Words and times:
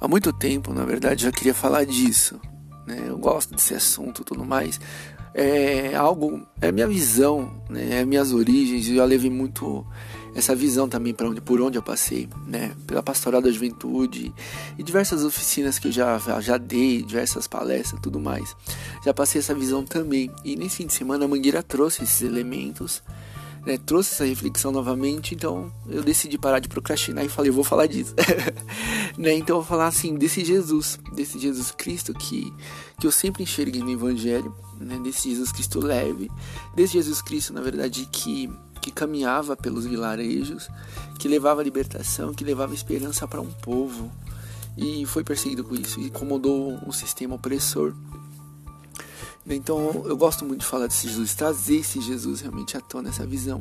há 0.00 0.08
muito 0.08 0.32
tempo, 0.32 0.72
na 0.72 0.84
verdade, 0.84 1.24
já 1.24 1.32
queria 1.32 1.54
falar 1.54 1.84
disso. 1.84 2.40
Né? 2.86 3.04
Eu 3.08 3.18
gosto 3.18 3.54
desse 3.54 3.74
assunto 3.74 4.24
tudo 4.24 4.44
mais. 4.44 4.80
É 5.34 5.94
algo, 5.94 6.46
é 6.60 6.72
minha 6.72 6.86
visão, 6.86 7.62
né? 7.68 8.00
é 8.00 8.04
minhas 8.04 8.32
origens, 8.32 8.88
eu 8.88 9.04
levei 9.04 9.30
muito 9.30 9.86
essa 10.36 10.54
visão 10.54 10.86
também 10.86 11.14
para 11.14 11.28
onde, 11.28 11.40
por 11.40 11.60
onde 11.62 11.78
eu 11.78 11.82
passei, 11.82 12.28
né? 12.46 12.72
Pela 12.86 13.02
pastoral 13.02 13.40
da 13.40 13.50
juventude 13.50 14.34
e 14.78 14.82
diversas 14.82 15.24
oficinas 15.24 15.78
que 15.78 15.88
eu 15.88 15.92
já, 15.92 16.18
já 16.40 16.58
dei, 16.58 17.02
diversas 17.02 17.46
palestras 17.46 18.00
tudo 18.02 18.20
mais. 18.20 18.54
Já 19.02 19.14
passei 19.14 19.38
essa 19.38 19.54
visão 19.54 19.82
também. 19.82 20.30
E 20.44 20.54
nesse 20.54 20.76
fim 20.76 20.86
de 20.86 20.92
semana 20.92 21.24
a 21.24 21.28
Mangueira 21.28 21.62
trouxe 21.62 22.04
esses 22.04 22.20
elementos 22.20 23.02
né, 23.66 23.76
trouxe 23.76 24.14
essa 24.14 24.24
reflexão 24.24 24.70
novamente, 24.70 25.34
então 25.34 25.72
eu 25.88 26.00
decidi 26.00 26.38
parar 26.38 26.60
de 26.60 26.68
procrastinar 26.68 27.24
e 27.24 27.28
falei, 27.28 27.50
vou 27.50 27.64
falar 27.64 27.86
disso. 27.86 28.14
né, 29.18 29.34
então 29.34 29.56
eu 29.56 29.60
vou 29.60 29.68
falar 29.68 29.88
assim, 29.88 30.14
desse 30.14 30.44
Jesus, 30.44 31.00
desse 31.12 31.36
Jesus 31.36 31.72
Cristo 31.72 32.14
que, 32.14 32.54
que 33.00 33.06
eu 33.06 33.10
sempre 33.10 33.42
enxerguei 33.42 33.82
no 33.82 33.90
Evangelho, 33.90 34.54
né, 34.80 35.00
desse 35.02 35.28
Jesus 35.30 35.50
Cristo 35.50 35.84
leve, 35.84 36.30
desse 36.76 36.92
Jesus 36.92 37.20
Cristo, 37.20 37.52
na 37.52 37.60
verdade, 37.60 38.08
que, 38.12 38.48
que 38.80 38.92
caminhava 38.92 39.56
pelos 39.56 39.84
vilarejos, 39.84 40.68
que 41.18 41.26
levava 41.26 41.60
libertação, 41.60 42.32
que 42.32 42.44
levava 42.44 42.72
esperança 42.72 43.26
para 43.26 43.40
um 43.40 43.50
povo. 43.50 44.12
E 44.76 45.06
foi 45.06 45.24
perseguido 45.24 45.64
com 45.64 45.74
isso, 45.74 45.98
incomodou 45.98 46.78
o 46.86 46.92
sistema 46.92 47.34
opressor. 47.34 47.94
Então 49.48 50.02
eu 50.06 50.16
gosto 50.16 50.44
muito 50.44 50.60
de 50.60 50.66
falar 50.66 50.86
desse 50.86 51.08
Jesus, 51.08 51.34
trazer 51.34 51.76
esse 51.76 52.00
Jesus 52.00 52.40
realmente 52.40 52.76
à 52.76 52.80
tona, 52.80 53.08
essa 53.08 53.26
visão. 53.26 53.60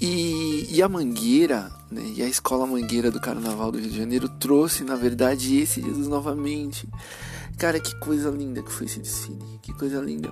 E, 0.00 0.66
e, 0.70 0.82
a 0.82 0.88
Mangueira, 0.88 1.70
né, 1.90 2.02
e 2.14 2.22
a 2.22 2.28
escola 2.28 2.66
Mangueira 2.66 3.10
do 3.10 3.18
Carnaval 3.18 3.72
do 3.72 3.78
Rio 3.78 3.90
de 3.90 3.96
Janeiro 3.96 4.28
trouxe, 4.28 4.84
na 4.84 4.94
verdade, 4.94 5.56
esse 5.56 5.80
Jesus 5.80 6.06
novamente. 6.06 6.86
Cara, 7.56 7.80
que 7.80 7.98
coisa 7.98 8.28
linda 8.28 8.62
que 8.62 8.70
foi 8.70 8.84
esse 8.84 9.00
desfile, 9.00 9.58
que 9.62 9.72
coisa 9.72 9.98
linda. 10.00 10.30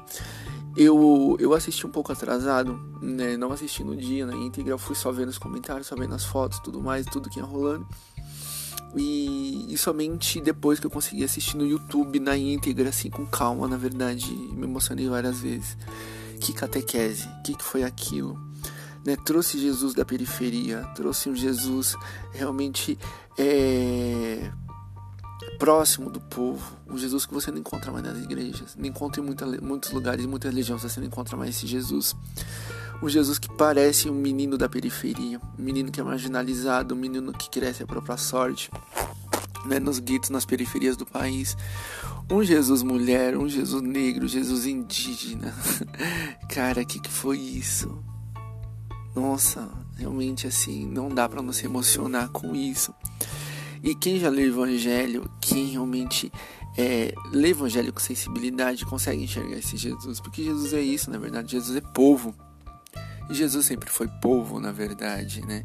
Eu, 0.77 1.36
eu 1.40 1.54
assisti 1.54 1.86
um 1.86 1.90
pouco 1.90 2.12
atrasado, 2.12 2.78
né, 3.00 3.38
não 3.38 3.52
assisti 3.52 3.82
no 3.82 3.96
dia, 3.96 4.27
na 4.27 4.34
íntegra, 4.34 4.77
fui 4.77 4.94
só 4.94 5.10
vendo 5.10 5.28
os 5.28 5.38
comentários, 5.38 5.86
só 5.86 5.96
vendo 5.96 6.14
as 6.14 6.24
fotos, 6.24 6.58
tudo 6.58 6.82
mais, 6.82 7.06
tudo 7.06 7.30
que 7.30 7.38
ia 7.38 7.44
rolando. 7.44 7.86
E, 8.96 9.72
e, 9.72 9.76
somente 9.76 10.40
depois 10.40 10.78
que 10.78 10.86
eu 10.86 10.90
consegui 10.90 11.24
assistir 11.24 11.56
no 11.56 11.66
YouTube 11.66 12.20
na 12.20 12.36
íntegra, 12.36 12.90
assim, 12.90 13.10
com 13.10 13.26
calma, 13.26 13.66
na 13.66 13.76
verdade, 13.76 14.32
me 14.32 14.64
emocionei 14.64 15.08
várias 15.08 15.40
vezes. 15.40 15.76
Que 16.40 16.52
catequese, 16.52 17.26
o 17.26 17.42
que, 17.42 17.54
que 17.54 17.64
foi 17.64 17.82
aquilo? 17.82 18.38
Né? 19.04 19.16
Trouxe 19.16 19.58
Jesus 19.58 19.94
da 19.94 20.04
periferia, 20.04 20.82
trouxe 20.94 21.28
um 21.28 21.34
Jesus 21.34 21.96
realmente 22.32 22.98
é, 23.36 24.50
próximo 25.58 26.10
do 26.10 26.20
povo, 26.20 26.76
um 26.88 26.96
Jesus 26.96 27.26
que 27.26 27.34
você 27.34 27.50
não 27.50 27.58
encontra 27.58 27.92
mais 27.92 28.04
nas 28.04 28.18
igrejas, 28.18 28.74
não 28.76 28.86
encontra 28.86 29.20
em 29.20 29.24
muita, 29.24 29.46
muitos 29.60 29.90
lugares, 29.92 30.24
em 30.24 30.28
muitas 30.28 30.50
religiões, 30.50 30.82
você 30.82 31.00
não 31.00 31.06
encontra 31.06 31.36
mais 31.36 31.50
esse 31.50 31.66
Jesus. 31.66 32.16
Um 33.05 33.08
Jesus 33.10 33.38
que 33.38 33.50
parece 33.50 34.08
um 34.08 34.14
menino 34.14 34.56
da 34.56 34.66
periferia, 34.66 35.38
um 35.58 35.62
menino 35.62 35.92
que 35.92 36.00
é 36.00 36.02
marginalizado, 36.02 36.94
um 36.94 36.98
menino 36.98 37.34
que 37.34 37.50
cresce 37.50 37.83
a 37.83 37.86
própria 37.86 38.16
sorte, 38.16 38.70
né, 39.66 39.78
nos 39.78 39.98
guetos, 39.98 40.30
nas 40.30 40.46
periferias 40.46 40.96
do 40.96 41.05
país. 41.05 41.55
Um 42.33 42.42
Jesus 42.42 42.83
mulher, 42.83 43.36
um 43.36 43.46
Jesus 43.46 43.83
negro, 43.83 44.27
Jesus 44.27 44.64
indígena. 44.64 45.55
Cara, 46.48 46.80
o 46.80 46.86
que, 46.86 46.98
que 46.98 47.11
foi 47.11 47.36
isso? 47.36 48.02
Nossa, 49.14 49.70
realmente 49.98 50.46
assim, 50.46 50.86
não 50.86 51.11
dá 51.11 51.28
para 51.28 51.42
não 51.42 51.52
se 51.52 51.66
emocionar 51.66 52.30
com 52.30 52.56
isso. 52.56 52.94
E 53.83 53.94
quem 53.94 54.18
já 54.18 54.30
lê 54.30 54.44
o 54.44 54.48
Evangelho, 54.48 55.30
quem 55.42 55.66
realmente 55.66 56.33
é, 56.74 57.12
lê 57.30 57.48
o 57.48 57.51
Evangelho 57.51 57.92
com 57.92 58.01
sensibilidade, 58.01 58.86
consegue 58.86 59.23
enxergar 59.23 59.58
esse 59.58 59.77
Jesus, 59.77 60.20
porque 60.20 60.42
Jesus 60.42 60.73
é 60.73 60.80
isso, 60.80 61.11
na 61.11 61.18
verdade, 61.18 61.52
Jesus 61.52 61.77
é 61.77 61.83
povo. 61.83 62.34
Jesus 63.30 63.67
sempre 63.67 63.90
foi 63.90 64.08
povo, 64.08 64.61
na 64.61 64.73
verdade, 64.73 65.45
né? 65.46 65.64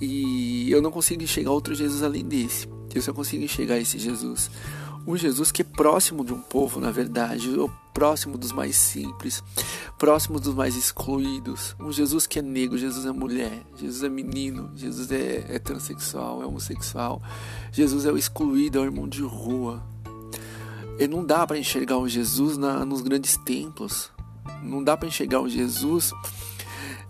E 0.00 0.70
eu 0.70 0.82
não 0.82 0.90
consigo 0.90 1.22
enxergar 1.22 1.50
outro 1.50 1.74
Jesus 1.74 2.02
além 2.02 2.24
desse. 2.24 2.68
Eu 2.94 3.02
só 3.02 3.12
consigo 3.12 3.44
enxergar 3.44 3.78
esse 3.78 3.98
Jesus. 3.98 4.50
Um 5.06 5.16
Jesus 5.16 5.52
que 5.52 5.62
é 5.62 5.64
próximo 5.64 6.24
de 6.24 6.32
um 6.32 6.40
povo, 6.40 6.80
na 6.80 6.90
verdade, 6.90 7.48
próximo 7.94 8.36
dos 8.36 8.52
mais 8.52 8.76
simples, 8.76 9.42
próximo 9.96 10.40
dos 10.40 10.54
mais 10.54 10.76
excluídos. 10.76 11.76
Um 11.78 11.92
Jesus 11.92 12.26
que 12.26 12.40
é 12.40 12.42
negro, 12.42 12.76
Jesus 12.76 13.06
é 13.06 13.12
mulher, 13.12 13.62
Jesus 13.76 14.02
é 14.02 14.08
menino, 14.08 14.70
Jesus 14.74 15.10
é, 15.12 15.46
é 15.48 15.58
transexual, 15.58 16.42
é 16.42 16.46
homossexual. 16.46 17.22
Jesus 17.70 18.04
é 18.04 18.10
o 18.10 18.18
excluído, 18.18 18.78
é 18.78 18.82
o 18.82 18.84
irmão 18.84 19.08
de 19.08 19.22
rua. 19.22 19.82
E 20.98 21.06
não 21.06 21.24
dá 21.24 21.46
para 21.46 21.58
enxergar 21.58 21.98
o 21.98 22.08
Jesus 22.08 22.58
na, 22.58 22.84
nos 22.84 23.00
grandes 23.00 23.36
templos. 23.36 24.10
Não 24.62 24.82
dá 24.82 24.96
para 24.96 25.08
enxergar 25.08 25.40
o 25.40 25.48
Jesus 25.48 26.12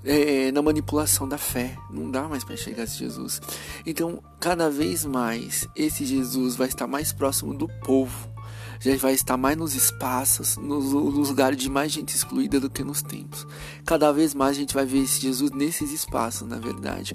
é, 0.04 0.52
na 0.52 0.62
manipulação 0.62 1.28
da 1.28 1.38
fé. 1.38 1.76
Não 1.90 2.10
dá 2.10 2.28
mais 2.28 2.44
para 2.44 2.54
enxergar 2.54 2.84
esse 2.84 2.98
Jesus. 2.98 3.40
Então, 3.84 4.22
cada 4.40 4.70
vez 4.70 5.04
mais, 5.04 5.68
esse 5.74 6.04
Jesus 6.04 6.56
vai 6.56 6.68
estar 6.68 6.86
mais 6.86 7.12
próximo 7.12 7.54
do 7.54 7.68
povo. 7.84 8.36
Já 8.80 8.94
vai 8.96 9.14
estar 9.14 9.36
mais 9.36 9.56
nos 9.56 9.74
espaços, 9.74 10.56
nos, 10.56 10.92
nos 10.92 11.28
lugares 11.30 11.58
de 11.58 11.70
mais 11.70 11.90
gente 11.90 12.14
excluída 12.14 12.60
do 12.60 12.68
que 12.68 12.84
nos 12.84 13.02
templos. 13.02 13.46
Cada 13.84 14.12
vez 14.12 14.34
mais 14.34 14.56
a 14.56 14.60
gente 14.60 14.74
vai 14.74 14.84
ver 14.84 15.02
esse 15.02 15.20
Jesus 15.20 15.50
nesses 15.50 15.92
espaços, 15.92 16.46
na 16.46 16.58
verdade. 16.58 17.14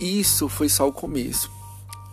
Isso 0.00 0.48
foi 0.48 0.68
só 0.68 0.88
o 0.88 0.92
começo. 0.92 1.50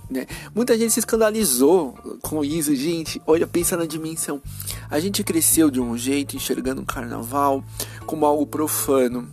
Né? 0.10 0.26
Muita 0.56 0.78
gente 0.78 0.92
se 0.92 1.00
escandalizou 1.00 1.94
com 2.22 2.44
isso, 2.44 2.76
gente. 2.76 3.22
Olha, 3.28 3.46
pensa 3.46 3.78
na 3.78 3.86
dimensão. 3.86 4.42
A 4.90 5.00
gente 5.00 5.24
cresceu 5.24 5.70
de 5.70 5.80
um 5.80 5.96
jeito 5.98 6.36
enxergando 6.36 6.82
o 6.82 6.86
carnaval 6.86 7.64
como 8.06 8.26
algo 8.26 8.46
profano, 8.46 9.30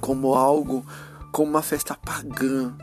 como 0.00 0.34
algo, 0.34 0.84
como 1.32 1.50
uma 1.50 1.62
festa 1.62 1.94
pagã. 1.94 2.74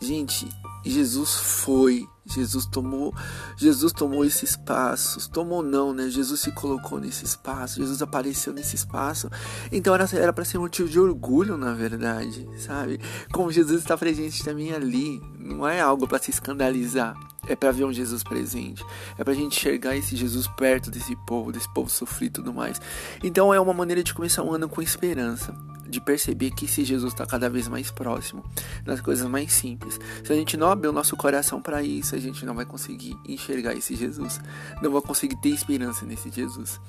Gente, 0.00 0.48
Jesus 0.84 1.34
foi, 1.34 2.06
Jesus 2.24 2.66
tomou, 2.66 3.14
Jesus 3.56 3.92
tomou 3.92 4.24
esse 4.24 4.44
espaço, 4.44 5.28
tomou 5.30 5.62
não, 5.62 5.92
né? 5.92 6.08
Jesus 6.08 6.40
se 6.40 6.52
colocou 6.52 7.00
nesse 7.00 7.24
espaço, 7.24 7.80
Jesus 7.80 8.02
apareceu 8.02 8.52
nesse 8.52 8.76
espaço. 8.76 9.30
Então 9.72 9.94
era 9.94 10.32
para 10.32 10.44
ser 10.44 10.58
motivo 10.58 10.88
de 10.88 11.00
orgulho, 11.00 11.56
na 11.56 11.72
verdade, 11.74 12.48
sabe? 12.58 13.00
Como 13.32 13.50
Jesus 13.50 13.80
está 13.80 13.96
presente 13.96 14.44
também 14.44 14.72
ali, 14.72 15.20
não 15.38 15.66
é 15.66 15.80
algo 15.80 16.06
para 16.06 16.18
se 16.18 16.30
escandalizar. 16.30 17.16
É 17.48 17.54
para 17.54 17.70
ver 17.70 17.84
um 17.84 17.92
Jesus 17.92 18.24
presente. 18.24 18.84
É 19.16 19.22
para 19.22 19.32
a 19.32 19.36
gente 19.36 19.56
enxergar 19.56 19.96
esse 19.96 20.16
Jesus 20.16 20.48
perto 20.48 20.90
desse 20.90 21.14
povo, 21.26 21.52
desse 21.52 21.72
povo 21.72 21.88
sofrido 21.88 22.40
e 22.40 22.42
tudo 22.42 22.52
mais. 22.52 22.80
Então 23.22 23.54
é 23.54 23.60
uma 23.60 23.72
maneira 23.72 24.02
de 24.02 24.12
começar 24.12 24.42
um 24.42 24.52
ano 24.52 24.68
com 24.68 24.82
esperança 24.82 25.54
de 25.88 26.00
perceber 26.00 26.50
que 26.50 26.64
esse 26.64 26.84
Jesus 26.84 27.12
está 27.12 27.26
cada 27.26 27.48
vez 27.48 27.68
mais 27.68 27.90
próximo, 27.90 28.44
nas 28.84 29.00
coisas 29.00 29.28
mais 29.28 29.52
simples. 29.52 29.98
Se 30.24 30.32
a 30.32 30.36
gente 30.36 30.56
não 30.56 30.70
abrir 30.70 30.88
o 30.88 30.92
nosso 30.92 31.16
coração 31.16 31.60
para 31.60 31.82
isso, 31.82 32.14
a 32.14 32.18
gente 32.18 32.44
não 32.44 32.54
vai 32.54 32.64
conseguir 32.64 33.16
enxergar 33.28 33.74
esse 33.74 33.94
Jesus, 33.94 34.40
não 34.82 34.90
vai 34.90 35.02
conseguir 35.02 35.36
ter 35.36 35.50
esperança 35.50 36.04
nesse 36.04 36.30
Jesus. 36.30 36.80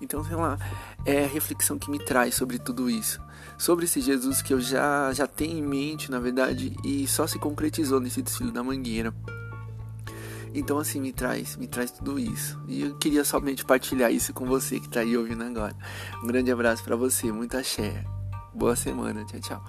Então, 0.00 0.24
sei 0.24 0.36
lá, 0.36 0.58
é 1.04 1.24
a 1.24 1.28
reflexão 1.28 1.78
que 1.78 1.90
me 1.90 1.98
traz 1.98 2.34
sobre 2.34 2.58
tudo 2.58 2.88
isso. 2.88 3.20
Sobre 3.58 3.84
esse 3.84 4.00
Jesus 4.00 4.40
que 4.40 4.54
eu 4.54 4.60
já, 4.60 5.12
já 5.12 5.26
tenho 5.26 5.58
em 5.58 5.62
mente, 5.62 6.10
na 6.10 6.18
verdade, 6.18 6.74
e 6.82 7.06
só 7.06 7.26
se 7.26 7.38
concretizou 7.38 8.00
nesse 8.00 8.22
desfile 8.22 8.50
da 8.50 8.62
Mangueira. 8.62 9.14
Então, 10.54 10.78
assim, 10.78 11.00
me 11.00 11.12
traz, 11.12 11.56
me 11.56 11.66
traz 11.66 11.90
tudo 11.90 12.18
isso. 12.18 12.58
E 12.66 12.82
eu 12.82 12.96
queria 12.96 13.24
somente 13.24 13.64
partilhar 13.64 14.10
isso 14.10 14.32
com 14.32 14.46
você 14.46 14.80
que 14.80 14.86
está 14.86 15.00
aí 15.00 15.16
ouvindo 15.16 15.44
agora. 15.44 15.76
Um 16.24 16.26
grande 16.26 16.50
abraço 16.50 16.82
para 16.82 16.96
você, 16.96 17.30
muita 17.30 17.58
axé. 17.58 18.04
Boa 18.52 18.76
semana. 18.76 19.24
Tchau, 19.24 19.40
tchau. 19.40 19.62